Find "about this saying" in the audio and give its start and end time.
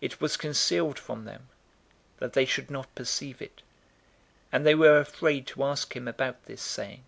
6.08-7.04